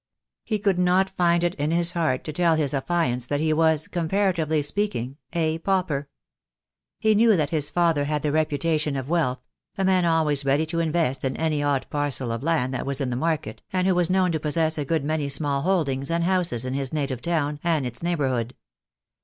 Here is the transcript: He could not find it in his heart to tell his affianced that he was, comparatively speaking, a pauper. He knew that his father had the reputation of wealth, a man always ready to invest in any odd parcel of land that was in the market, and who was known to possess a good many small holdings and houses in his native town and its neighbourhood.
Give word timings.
He 0.43 0.57
could 0.57 0.79
not 0.79 1.11
find 1.11 1.43
it 1.43 1.53
in 1.59 1.69
his 1.69 1.91
heart 1.91 2.23
to 2.23 2.33
tell 2.33 2.55
his 2.55 2.73
affianced 2.73 3.29
that 3.29 3.39
he 3.39 3.53
was, 3.53 3.87
comparatively 3.87 4.63
speaking, 4.63 5.17
a 5.31 5.59
pauper. 5.59 6.09
He 6.97 7.13
knew 7.13 7.37
that 7.37 7.51
his 7.51 7.69
father 7.69 8.05
had 8.05 8.23
the 8.23 8.31
reputation 8.31 8.95
of 8.95 9.09
wealth, 9.09 9.41
a 9.77 9.85
man 9.85 10.03
always 10.03 10.43
ready 10.43 10.65
to 10.65 10.79
invest 10.79 11.23
in 11.23 11.37
any 11.37 11.61
odd 11.61 11.85
parcel 11.91 12.31
of 12.31 12.41
land 12.41 12.73
that 12.73 12.87
was 12.87 12.99
in 12.99 13.11
the 13.11 13.15
market, 13.15 13.61
and 13.71 13.85
who 13.85 13.93
was 13.93 14.09
known 14.09 14.31
to 14.31 14.39
possess 14.39 14.79
a 14.79 14.85
good 14.85 15.03
many 15.03 15.29
small 15.29 15.61
holdings 15.61 16.09
and 16.09 16.23
houses 16.23 16.65
in 16.65 16.73
his 16.73 16.91
native 16.91 17.21
town 17.21 17.59
and 17.63 17.85
its 17.85 18.01
neighbourhood. 18.01 18.55